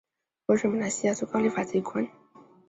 [0.47, 2.09] 国会是马来西亚最高立法机关。